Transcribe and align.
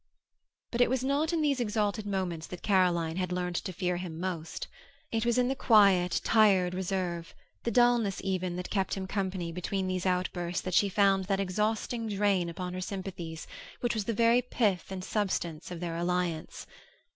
But 0.71 0.81
it 0.81 0.89
was 0.89 1.03
not 1.03 1.31
in 1.31 1.43
these 1.43 1.59
exalted 1.59 2.07
moments 2.07 2.47
that 2.47 2.63
Caroline 2.63 3.17
had 3.17 3.31
learned 3.31 3.57
to 3.57 3.71
fear 3.71 3.97
him 3.97 4.19
most. 4.19 4.67
It 5.11 5.27
was 5.27 5.37
in 5.37 5.47
the 5.47 5.53
quiet, 5.55 6.21
tired 6.23 6.73
reserve, 6.73 7.35
the 7.61 7.69
dullness, 7.69 8.19
even, 8.23 8.55
that 8.55 8.71
kept 8.71 8.95
him 8.95 9.05
company 9.05 9.51
between 9.51 9.85
these 9.85 10.07
outbursts 10.07 10.61
that 10.63 10.73
she 10.73 10.89
found 10.89 11.25
that 11.25 11.39
exhausting 11.39 12.07
drain 12.09 12.49
upon 12.49 12.73
her 12.73 12.81
sympathies 12.81 13.45
which 13.81 13.93
was 13.93 14.05
the 14.05 14.11
very 14.13 14.41
pith 14.41 14.91
and 14.91 15.03
substance 15.03 15.69
of 15.69 15.79
their 15.81 15.95
alliance. 15.95 16.65